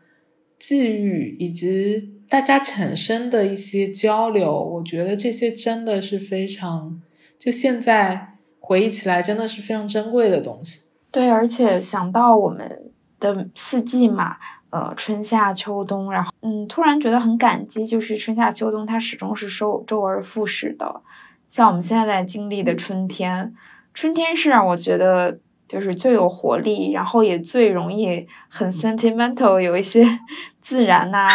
[0.58, 7.00] 际遇以及大家产生的一些交流，我觉得这些真的是非常，
[7.42, 10.82] 就现在回忆起来真的是非常珍贵的东西。
[11.10, 14.38] 对，而且想到我们的四季嘛。
[14.70, 21.02] 呃，春夏秋冬，然后嗯，突然觉得很感激，就是春夏秋冬它始终是周周而复始的。
[21.46, 23.54] 像我们现在在经历的春天，
[23.94, 30.08] 春天是让我觉得就是最有活力，然后也最容易很 sentimental，有一些
[30.62, 31.28] 自然呐，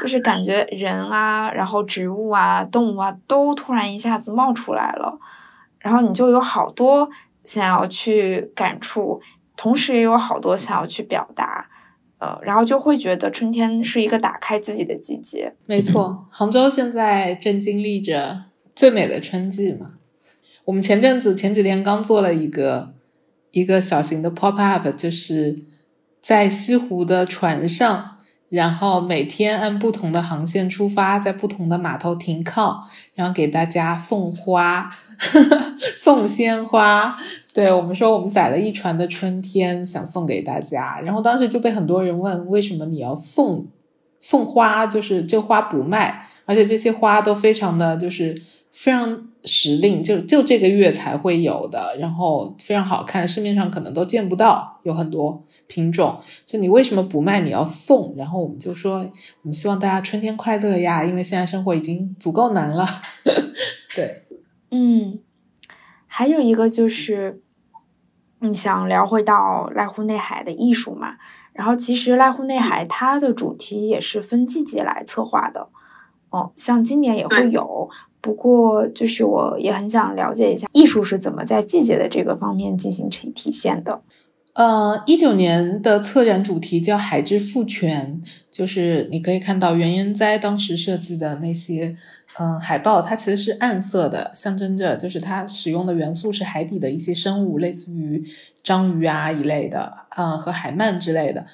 [0.00, 5.16] 就是感觉人啊，然后植物啊，动物啊，都突然一下子冒出来了，
[5.80, 7.08] 然后你就有好多
[7.42, 9.20] 想要去感触，
[9.56, 11.68] 同时也有好多想要去表达。
[12.18, 15.54] 呃，然后就会觉得春天是一个打开自己的季节。
[15.64, 18.42] 没错，杭州现在正经历着
[18.76, 19.86] 最美的春季嘛。
[20.66, 22.92] 我们前阵子前几天刚做了一个
[23.52, 25.64] 一个小型的 pop up，就是
[26.20, 28.18] 在西湖的船上，
[28.50, 34.90] 然后每天按不同的航线出发，在不同的码头停靠，然后给大家送花。
[35.96, 37.18] 送鲜花，
[37.52, 40.98] 对我们说，我们载了一船的春天，想送给大家。
[41.00, 43.66] 然后当时就被很多人问，为什么你要送
[44.18, 44.86] 送花？
[44.86, 48.40] 就是这花不卖，而且这些花都非常的就是
[48.72, 56.18] 非常时令，就就这个月才会有的，然后非常好看，市面上可能都见不到，有很多品种。
[56.46, 57.40] 就你为什么不卖？
[57.40, 58.14] 你要送？
[58.16, 62.86] 然后我们就说，我们希望大家春天快乐呀，因为现在生活已经足够难了。
[63.94, 64.22] 对。
[64.70, 65.18] 嗯，
[66.06, 67.42] 还有一个就是，
[68.38, 71.16] 你想聊回到濑户内海的艺术嘛？
[71.52, 75.68] 然后其实濑户内海它的主题也是分季节来策划的，
[76.30, 77.90] 哦，像今年也会有。
[78.20, 84.02] 不过就是我也很想了解一下艺术是怎么在季节的这个方面进行体体现的。
[84.52, 91.96] 呃，一九年的策展主题叫“海之复权”，就是你可以看到原研哉当时设计的那些。
[92.38, 98.22] 嗯，海报它其实是暗色的，象征着就是它使用的元素是海底的一些生物，类似于
[98.62, 101.44] 章鱼啊一类的，嗯，和海鳗之类的。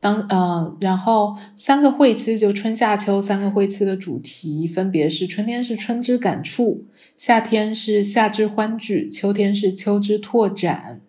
[0.00, 6.84] 当嗯，然后三个会期就春夏秋三个会期的主题分别是：春天是春之感触，
[7.16, 11.00] 夏天是夏之欢聚，秋天是秋之拓展。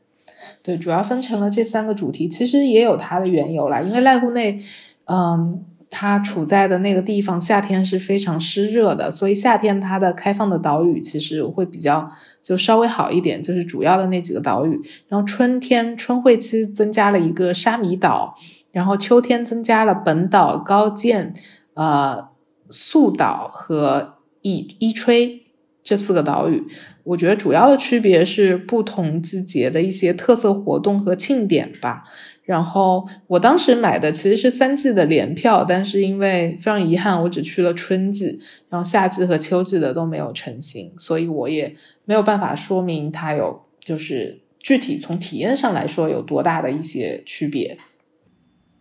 [0.64, 4.60] 对，主要分成了这三个主题，其实也有它的缘由啦，因为濑户内，
[5.06, 5.64] 嗯。
[5.92, 12.08] 它处在的那个地方，夏天是非常湿热的，所以夏天它的开放的岛屿其实会比较
[12.44, 14.80] 就稍微好一点，就是主要的那几个岛屿。
[15.08, 18.36] 然后春天春会期增加了一个沙弥岛，
[18.72, 21.34] 然后秋天增加了本岛、高见、
[21.74, 22.30] 呃
[22.70, 25.44] 宿岛和伊伊吹
[25.84, 26.68] 这四个岛屿。
[27.04, 32.04] 我觉得主要的区别是不同季节的一些特色活动和庆典吧。
[32.44, 47.78] 然后我当时买的其实是三季的联票，但是因为非常遗憾，我只去了春季，然后夏季和秋季的都没有成行，所以我也没有办法说明它有就是具体从体验上来说有多大的一些区别。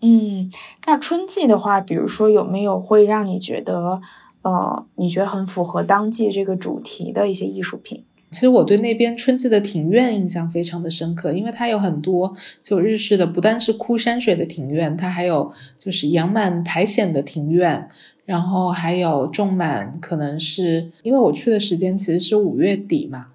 [0.01, 0.51] 嗯，
[0.86, 4.01] 那春季的话，比如说有没有会让你觉得
[4.42, 8.05] 呃，你觉得很符合当季这个主题的一些艺术品？
[8.30, 17.88] 其实我对那边春季的庭院印象非常的深刻，因为它有很多就日式的，不单是枯山水的庭院，它还有就是养满苔藓的庭院，
[18.26, 23.28] 然后还有种满可能是因为我去的时间其实是五月底嘛，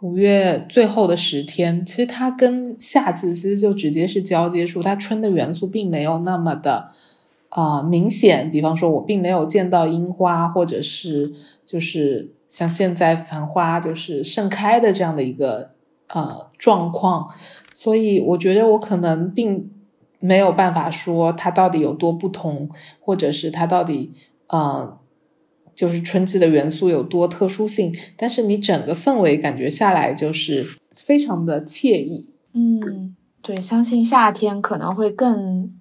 [0.00, 6.90] 五月最后的十天，其实它跟夏季其实就直接是交接处，它春的元素并没有那么的
[7.48, 11.32] 啊明显，比方说我并没有见到樱花，或者是
[11.64, 12.32] 就是。
[12.50, 15.70] 像现在繁花就是盛开的这样的一个
[16.08, 17.28] 呃状况，
[17.72, 19.70] 所以我觉得我可能并
[20.18, 24.14] 没有办法说它到底有多不同，或者是它到底
[24.48, 24.98] 呃
[25.80, 27.96] 就是春季的元素有多特殊性。
[28.16, 32.28] 但是你整个氛围感觉下来就是非常的惬意。
[32.52, 35.72] 嗯，对，相信夏天可能会更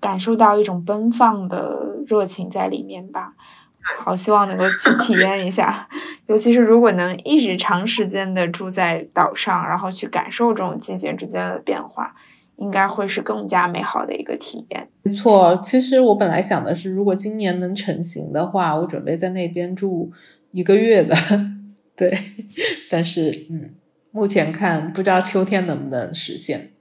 [0.00, 3.34] 感受到一种奔放的热情在里面吧。
[4.04, 5.88] 好，希望能够去体验一下，
[6.26, 12.12] 尤其是如果能一直长时间的住在岛上，然后去感受这种季节之间的变化，
[12.56, 14.88] 应该会是更加美好的一个体验。
[15.02, 20.12] 没错，其实我本来想的是，如果今年能成型的话，我准备在那边住
[20.52, 21.14] 一个月的。
[21.96, 22.10] 对，
[22.90, 23.74] 但是嗯，
[24.10, 26.72] 目前看不知道秋天能不能实现，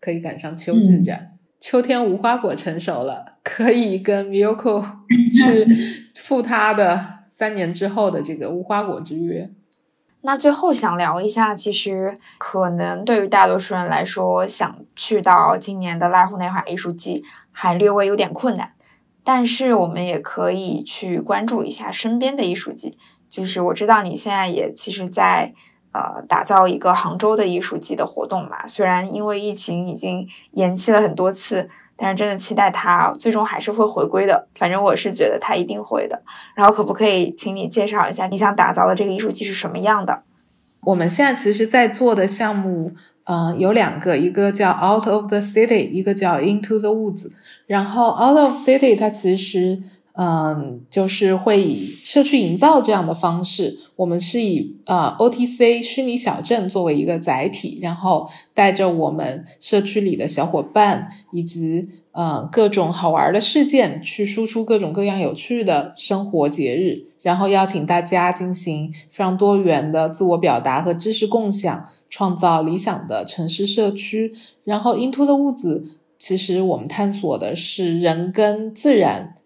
[0.00, 1.32] 可以赶上秋季展。
[1.60, 4.84] 秋天无花果成熟了，可以跟 Miyoko
[5.34, 5.66] 去。
[6.14, 9.50] 赴他的三年之后的这个无花果之约。
[10.28, 18.74] 那最后想聊一下，其实可能对于大多数人来说，想去到今年的濑户内海艺术季还略微有点困难。
[19.24, 22.98] 但是我们也可以去关注一下身边的艺术季。
[23.30, 25.54] 就是我知道你现在也其实，在
[25.92, 28.66] 呃打造一个杭州的艺术季的活动嘛。
[28.66, 31.70] 虽然因为疫情已经延期了很多次。
[31.98, 36.22] 但是真的期待他最终还是会回归的，反正我是觉得他一定会的。
[36.54, 40.22] 然后可不可以请你介绍一下你想打造的这个艺术季是什么样的？
[40.82, 42.92] 我们现在其实，在做的项目，
[43.24, 47.30] 嗯，有两个，一个叫 Out of the City，一个叫 Into the Woods。
[47.66, 49.78] 然后 Out of City 它其实。
[50.20, 74.32] 嗯，就是会以社区营造这样的方式，我们是以呃 OTC 虚拟小镇作为一个载体，然后带着我们社区里的小伙伴以及呃各种好玩的事件，去输出各种各样有趣的生活节日，然后邀请大家进行非常多元的自我表达和知识共享，创造理想的城市社区。
[74.64, 75.82] 然后 Into the Woods，
[76.18, 79.36] 其实我们探索的是人跟自然。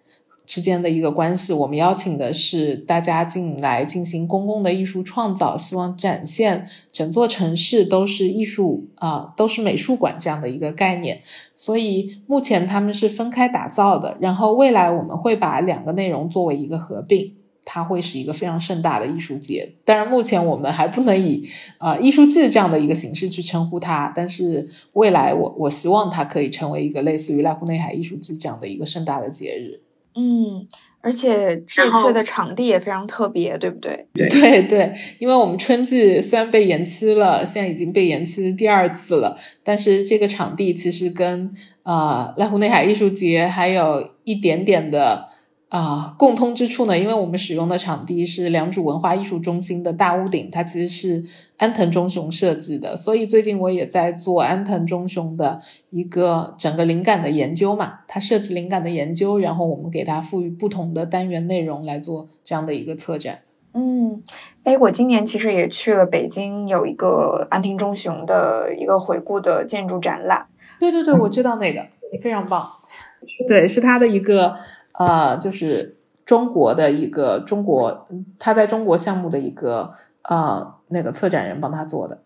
[0.45, 11.20] 之间的一个关系，我们邀请的是大家进来进行公共的艺术创造，希望展现整座城市都是艺术啊，都是美术馆这样的一个概念。
[11.55, 17.34] 所以目前他们是分开打造的，然后未来我们会把两个内容作为一个合并，
[17.64, 19.74] 它会是一个非常盛大的艺术节。
[19.84, 29.80] 当然，目前我们还不能以啊艺术季这样的一个形式去称呼它，但是未来我我希望它可以成为一个类似于濑户内海艺术季这样的一个盛大的节日。
[30.15, 30.67] 嗯，
[31.01, 34.07] 而且这次的场地也非常特别，对不对？
[34.15, 41.53] 对对对，因为我们春季虽然被延期了，现在已经被延期第二次了，但是这个场地其实跟
[41.83, 45.27] 呃濑户内海艺术节还有一点点的。
[45.73, 46.99] 啊，共通之处呢？
[46.99, 51.25] 因为我们使用的场地是良渚文化艺术中心的大屋顶，它其实是
[51.57, 55.59] 安藤忠雄设计的，所以最近我也在做安藤忠雄的
[55.89, 63.39] 一个整个灵感的研究嘛，他设计灵感的研究，然后我们给它赋予不同的单元内容来做这样的一个策展。
[63.73, 64.23] 嗯，
[64.64, 70.49] 哎，我今年其实也去了北京，有一个安藤忠雄的一个回顾的建筑展览。
[70.79, 71.81] 对对对，我知道那个
[72.23, 72.62] 非常棒，
[73.49, 74.55] 对，是他的一个。
[74.93, 82.22] 呃，就是中国的一个中国，他在中国项目的一个呃那个策展人帮他做的。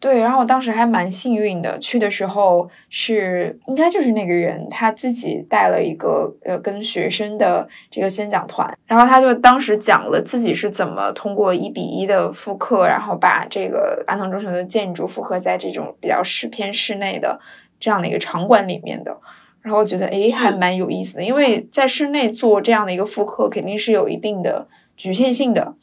[0.00, 17.38] 对，然后我当时还蛮幸运的，去的时候是应该就是那个人他自己带了一个呃跟学生的这个宣讲团，然后他就当时讲了自己是怎么通过一比一的复刻，然后把这个安藤忠雄的建筑复刻在这种比较室偏室内的
[17.78, 19.16] 这样的一个场馆里面的。
[19.62, 25.74] 然后觉得诶还蛮有意思的，因为在室内做这样的一个复刻，肯定是有一定的局限性的。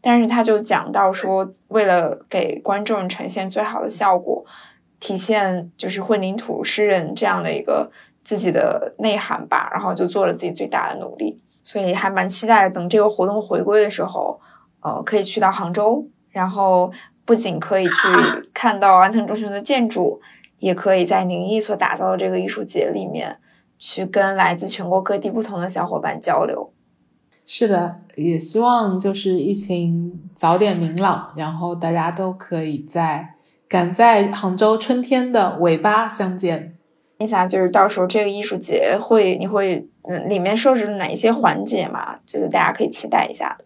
[0.00, 4.44] 但是他就讲到说，为了给观众呈现最好的效果，
[4.98, 7.90] 体现就是混凝土诗人这样的一个
[8.24, 11.38] 自己的内涵吧，然后就做了自己最大的努力。
[11.62, 14.40] 所以还蛮期待等这个活动回归的时候，
[14.80, 16.90] 呃，可以去到杭州，然后
[17.24, 17.92] 不仅可以去
[18.54, 20.20] 看到安藤忠雄的建筑。
[20.66, 23.38] 也可以在宁艺所打造的这个艺术节里面，
[23.78, 26.72] 去跟来自全国各地不同的小伙伴交流。
[27.44, 33.34] 是的，也希望就是疫情早点明朗，然后大家都可以在
[33.68, 36.74] 赶在杭州春天的尾巴相见。
[37.18, 42.18] 你想就是到时候这个艺术节会，你会嗯里面设置哪一些环节嘛？
[42.26, 43.64] 就是大家可以期待一下的。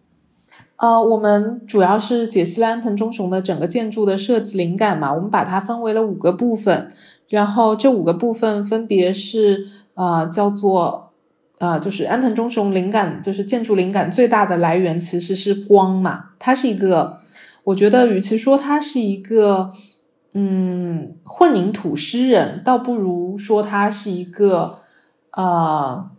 [0.81, 6.91] 呃，我们主要是解析了安藤忠雄的整个建筑的设计灵感嘛，我们把它分为了五个部分，
[7.29, 9.63] 然后这五个部分分别是
[9.93, 11.13] 呃叫做
[11.59, 17.19] 呃就是安藤忠雄灵感就是建筑灵感最大的来源其实是光嘛，它是一个，
[17.65, 19.71] 我觉得与其说它是一个。
[20.33, 24.77] 嗯，混凝土诗人倒不如说他是一个
[25.31, 26.09] 呃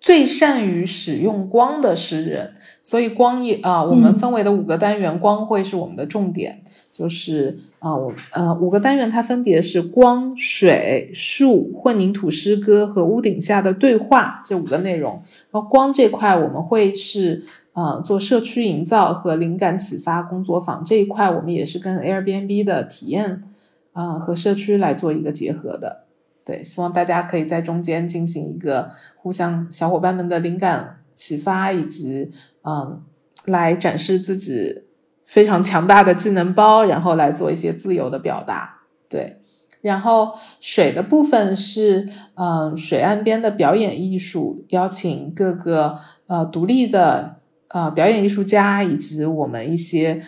[0.00, 15.22] 最善于使用光的诗人，所以光也啊，我们分为的五个单元，光会是我们的重点，就是啊，我呃五个单元它分别是光、水、树、混凝土诗歌和屋顶下的对话这五个内容。
[15.50, 17.44] 然后光这块我们会是。
[17.72, 23.44] 呃，做社区营造和灵感启发工作坊这一块，我们也是跟 Airbnb 的体验，
[23.92, 26.04] 啊，和社区来做一个结合的。
[26.50, 32.30] 对，希望大家可以在中间进行一个互相小伙伴们的灵感启发，以及
[32.64, 33.02] 嗯，
[33.44, 34.82] 来展示自己
[35.24, 38.80] 非常强大的技能包，然后来做一些自由的表达。
[39.08, 39.40] 对，
[39.80, 45.96] 然后水的部分是嗯，水岸边的表演艺术，邀请各个
[46.26, 47.36] 呃独立的。
[47.72, 50.20] 呃，表演艺术家以及我们一些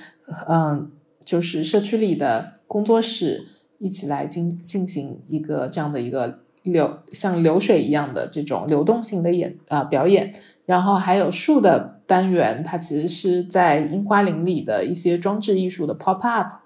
[0.47, 0.93] 嗯，
[1.25, 3.49] 就是社区里的工作室
[3.83, 10.33] 一起来进进行一个这样的一个流像流水一样的这种流动性的演啊表演，
[10.64, 16.61] 然后还有树的单元，它其实是在樱花林里的一些装置艺术的 pop up，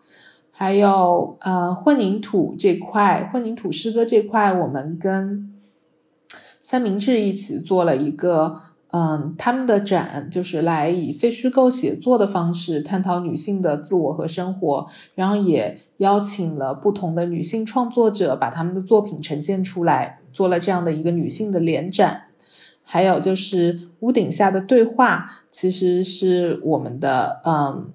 [0.51, 5.55] 还有呃混凝土这块混凝土诗歌这块，我们跟
[6.61, 8.61] 三明治一起做了一个。
[8.99, 22.22] 嗯，他们的展就是来以非虚构写作的方式探讨女性的自我和生活，然后也邀请了不同的女性创作者把他们的作品呈现出来，做了这样的一个女性的联展。
[22.84, 27.90] 还有就是屋顶下的对话，其实是我们的嗯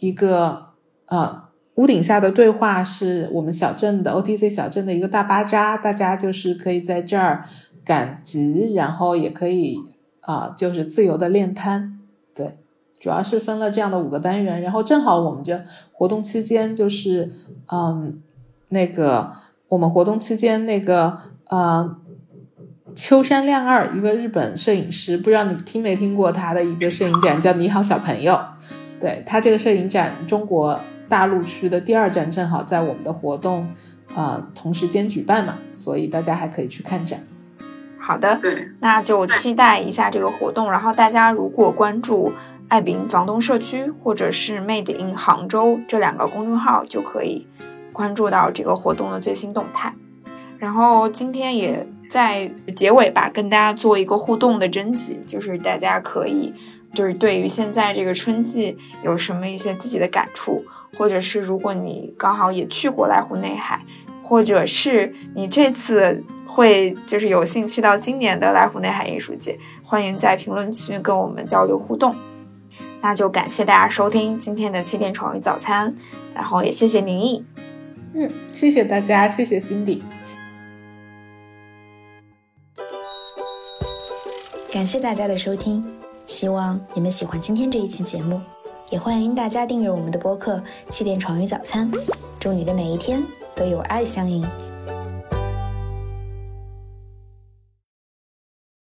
[0.00, 0.68] 一个
[1.04, 7.44] 呃屋顶下的对话是我们小镇的 OTC 小镇的一个大巴扎，大家就是可以在这儿。
[7.86, 9.78] 赶集，然后也可以
[10.20, 12.00] 啊，就是自由的练摊，
[12.34, 12.58] 对，
[12.98, 14.60] 主要是分了这样的五个单元。
[14.60, 15.62] 然后正好我们这
[15.92, 17.30] 活动期间，就是
[17.72, 18.20] 嗯，
[18.70, 19.30] 那个
[19.68, 21.16] 我们活动期间那个
[21.48, 21.96] 呃，
[22.96, 28.36] 秋山亮二，一个日本摄影师，不知道你听没听过他的一个摄影展，叫你好小朋友。
[28.98, 33.68] 对他这个摄影展，中国大陆区的第二站，正好在我们的活动
[34.14, 37.20] 啊同时间举办嘛，所以大家还可以去看展。
[38.06, 38.38] 好的，
[38.78, 40.70] 那就期待一下这个活动。
[40.70, 42.32] 然后大家如果关注
[42.68, 47.48] 爱彼房东社区或者是 Made in 杭州这两个公众号，就可以
[47.92, 49.92] 关注到这个活动的最新动态。
[50.60, 56.54] 然后今天也在结尾吧，跟大家做一个互动的征集，就是大家可以
[56.94, 60.64] 就是对于现在这个春季有什么一些自己的感触，
[60.96, 63.84] 或者是如果你刚好也去过濑户内海，
[64.22, 66.22] 或者是你这次。
[66.46, 72.14] 会就是有兴趣到今年的来湖内海艺术节，欢迎在评论区跟我们交流互动。
[73.02, 75.94] 那就感谢大家收听今天的七点床与早餐，
[76.34, 77.44] 然后也谢谢宁毅。
[78.14, 80.00] 嗯，谢谢大家，谢谢 Cindy。
[84.72, 85.84] 感谢大家的收听，
[86.26, 88.40] 希望你们喜欢今天这一期节目，
[88.90, 90.56] 也欢迎大家订阅我们的播客
[90.90, 91.90] 《七点床与早餐》。
[92.40, 93.22] 祝你的每一天
[93.54, 94.46] 都有爱相迎。